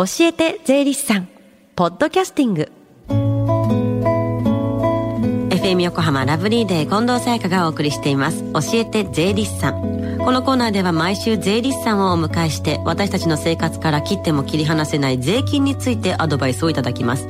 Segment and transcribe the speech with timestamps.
[0.00, 1.28] 教えて税理士さん。
[1.76, 2.72] ポッドキャスティング。
[5.50, 8.42] FM 横浜ラブリーデー近藤沙耶香がお送りしています。
[8.54, 10.18] 教えて税理士さん。
[10.24, 17.28] このコーナーでは毎週税理士さんをお迎えして私たちの生活から切っても切り離せない税金についてアドバイスをいただきます。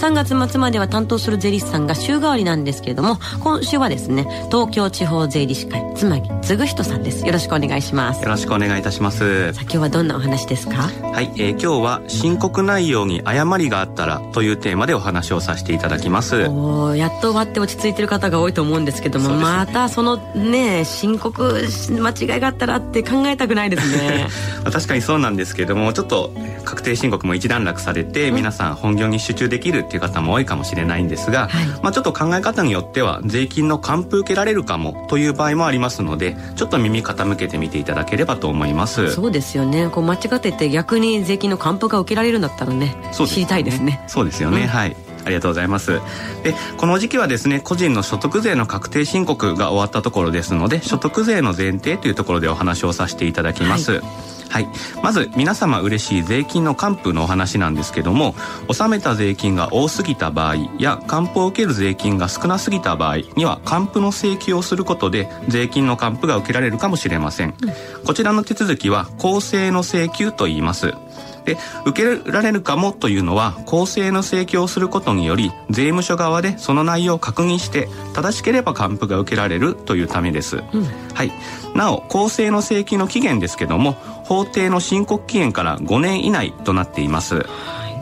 [0.00, 7.26] 3月末までは担当する税理士さんが週替わりなんですけれども今週はですね東京地方税理士会つまり嗣人さんです。
[7.26, 8.22] よろしくお願いします。
[8.22, 9.52] よろしくお願いいたします。
[9.52, 10.88] さあ今日はどんなお話ですか？
[11.12, 16.46] はい、えー、今日は申告内容に誤りがあったらというテーマでお話をさせていただきます。
[16.48, 21.42] おやっと終わって落ち着いてる方が多いと思うんですけども、ね、またそのね申告
[21.90, 24.28] 間違いがあったらって考えたくないですね。
[24.64, 26.32] 確かにそうなんですけどもちょっと
[26.64, 39.10] 確定申告も一段落されて、皆さん本業に集中できるっていう方も多いかもしれないんですが、はい、まあ、ちょっと考え方によっては税金の還付受けられるかもという場合もありますのでちょっと耳傾けてみていただければと思います。
[39.10, 39.88] そうですよね。
[39.90, 44.02] こう間違ってて逆に税金の還付が受けられるんだったらね、ね、知りたいですね。
[44.06, 44.96] そうですよね、うん、はい。
[45.24, 46.00] ありがとうございます。
[46.42, 53.92] で、この時期はですね、個人の所得税の確定申告が終わったところですので、所得税の前提というところでお話をさせていただきます。
[53.92, 54.68] はいはい、
[55.02, 58.34] まず皆様嬉しい税金の還付のお話なんですけども
[58.68, 67.66] 納めた税金が多すぎた場合や還付を受ける税金が少なすぎた場合には還付の請求をすることで税金の還付が受けられるかもしれません、う
[68.02, 70.94] ん、こちらの手続きは公正の請求と言います
[71.44, 81.32] で受けられるかもというのは公正の請求をすることにより税務署側でその内容を確認して正しければ還付が受けられるというためです、うん、はい。
[81.74, 87.46] なお公正の請求の期限ですけども法定の申告期限から5年以内となっています。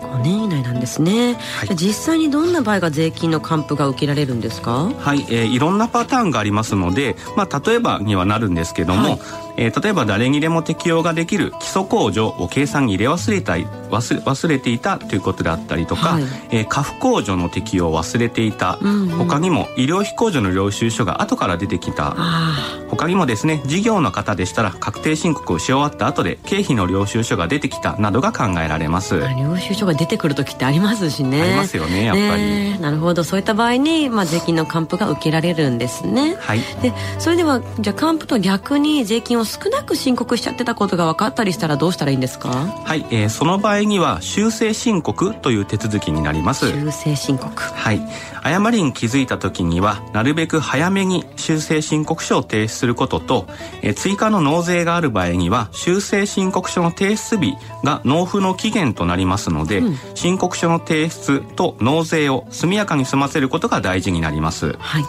[0.08, 4.90] 5年以内なんですね、はい、実際にどんな場合が税金の還付が受けられるんですか？
[4.98, 22.16] はい、えー、いろんなパターンがありますので、まあ、例えばにはなるんですけども、はいえー、例えば誰にでも適用ができる基礎控除を計算に入れ忘れたい忘れ忘れていたということであったりとか、はい、えー、過付控除の適用を忘れていた、うんうん、他にも医療費控除の領収書が後から出てきた。
[22.88, 29.20] 他にもですね事業の方でしたら確定申告をし終わった後で経費の領収書が出てきたなどが考えられます。
[29.38, 31.42] 領収書が出てくる時ってありますしね。
[31.42, 33.24] ありますよねやっぱり、ね、なるほど。
[33.24, 36.36] そういった場合に、まあ、税金の還付が受けられるんですね。
[36.40, 36.60] はい。
[36.82, 42.50] でそれではじゃあ還付と逆に税金を少なく申告しちゃってたことが分かったりしたらどうしたらいいんですか？
[42.50, 46.70] はい、えー、その場合には修正申告という手続きになります。
[46.70, 47.60] 修正申告。
[47.60, 48.00] はい。
[48.42, 53.46] 誤りに気づいた時にはなるべく早めに修正申告書を提出することと、
[53.82, 65.04] えー、追加の納税がある場合には修正申告書の提出日が納付の期限となりますので、うん、申告書の提出と納税を速やかに済ませることが大事になります、はい。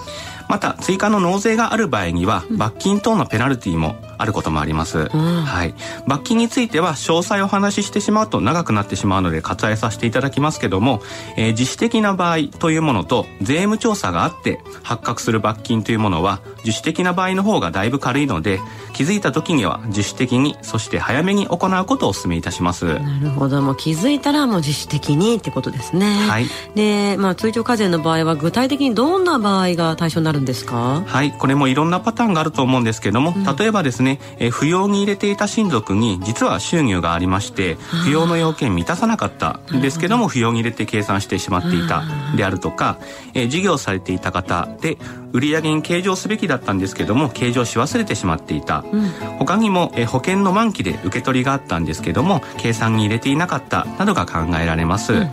[0.47, 5.74] また追加の納税がある場合には罰金等のペナルティもあることもあります、うん、はい、
[6.06, 11.02] 罰金については詳細をお話ししてしまうと長くなってしまうので割愛させていただきますけども、
[11.38, 18.59] えー、自主的な場合というものと税務調査があって発覚する罰金というものは自主的な場合の方がだいぶ軽いので
[18.94, 23.00] 気づいた時には自主的にそして早めに行うことをお勧めいたします。
[23.00, 23.62] なるほど。
[23.62, 26.28] もう気づいたらもう自主的にってことですね。
[26.28, 26.46] はい。
[26.75, 31.03] で、まあ、通常課税の場合は具体的にどんな場合が対象になるんですか？
[31.06, 31.31] はい。
[31.31, 34.09] これもいろんなパターンがあると思うんですけども、うん、例えばですね、
[34.40, 42.03] え扶養に入れていた親族に実は収入がありまして扶養の要件満たさなかったんですけども扶養に入れて計算してしまっていた
[42.36, 42.98] であるとか、
[43.34, 44.98] え事業されていた方で
[45.31, 55.30] 売上に計上すべきだったんですけども計上し忘れてしまっていた、うん、他にもえ保険の満期で受け取りがあったんですけども計算に入れていなかったなどが考えられます、うんうん、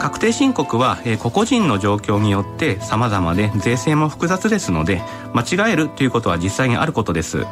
[0.00, 7.46] 確定申告はえ個々人の状況によって様々で税制も複雑ですので間違えるということは実際にあることです、うん、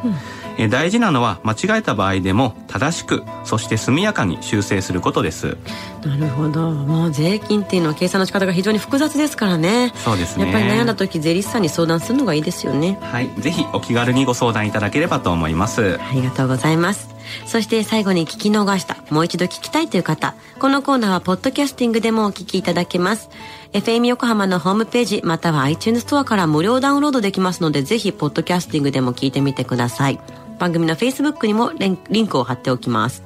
[0.58, 5.56] え大事なのは間違えた場合でも正しくそして速やかに修正することです。
[6.04, 6.70] なるほど。
[6.70, 9.92] もう税金っていうのは計算の仕方が非常に複雑ですからね。
[9.96, 10.44] そうですね。
[10.44, 12.98] やっぱり悩んだ時税理士さんに相談するのがいいですよね。
[13.00, 13.30] はい。
[13.38, 15.98] ぜひお気軽にご相談いただければと思います。
[16.00, 17.08] ありがとうございます。
[17.46, 20.34] そして最後に聞き逃したもう一度聞きたいという方。
[20.58, 23.30] このコーナーはポッドキャスティングでもお聞きいただけます。
[23.72, 30.20] FM 横浜のホームページまたは iTunes ストアから無料ダウンロードできますのでぜひポッドキャスティングでも聞いてみてください
[30.58, 33.22] 番組の Facebook にもリンクを貼っておきます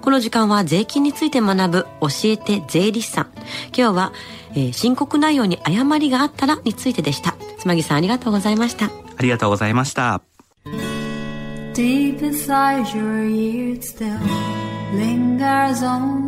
[0.00, 3.32] この時間は税金について学ぶ教えて税理士さん
[3.76, 4.12] 今日は
[4.54, 7.36] えー、申告内容に誤りがあったらについてでした。
[7.58, 8.86] つまぎさんありがとうございました。
[8.86, 10.20] ありがとうございました。
[11.74, 14.18] Deep inside your ears still
[14.92, 16.27] lingers on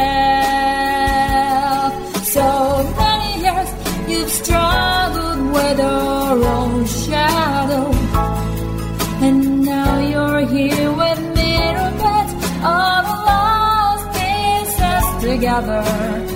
[15.51, 16.30] Together.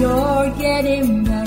[0.00, 1.39] You're getting